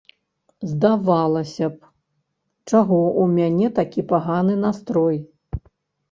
Здавалася 0.69 1.67
б, 1.73 1.91
чаго 2.69 2.97
ў 3.09 3.23
мяне 3.35 3.67
такія 3.81 4.05
паганы 4.13 4.55
настрой? 4.63 5.21